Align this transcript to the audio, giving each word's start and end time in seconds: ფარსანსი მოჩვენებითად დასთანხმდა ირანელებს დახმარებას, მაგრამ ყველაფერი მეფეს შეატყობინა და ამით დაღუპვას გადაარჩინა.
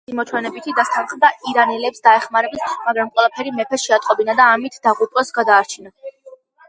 ფარსანსი 0.03 0.17
მოჩვენებითად 0.19 0.75
დასთანხმდა 0.79 1.29
ირანელებს 1.51 2.01
დახმარებას, 2.07 2.65
მაგრამ 2.87 3.11
ყველაფერი 3.19 3.53
მეფეს 3.59 3.85
შეატყობინა 3.91 4.35
და 4.41 4.49
ამით 4.57 4.79
დაღუპვას 4.89 5.35
გადაარჩინა. 5.37 5.97